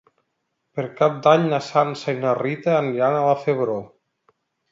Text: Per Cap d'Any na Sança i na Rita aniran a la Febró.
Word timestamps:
Per 0.77 0.85
Cap 1.01 1.19
d'Any 1.27 1.43
na 1.51 1.59
Sança 1.65 2.15
i 2.17 2.17
na 2.23 2.33
Rita 2.41 2.73
aniran 2.79 3.19
a 3.21 3.23
la 3.27 3.37
Febró. 3.45 3.79